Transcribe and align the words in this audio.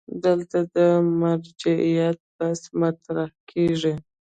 دلته 0.23 0.57
د 0.73 0.75
مرجعیت 1.21 2.19
بحث 2.37 2.61
مطرح 2.81 3.31
کېږي. 3.49 3.93